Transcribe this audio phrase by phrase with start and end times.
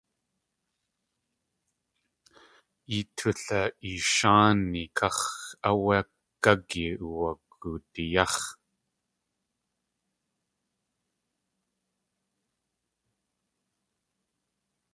[2.91, 5.23] Yee tula.eesháani káx̲
[5.69, 5.97] áwé
[6.43, 8.45] gági uwagudi yáx̲.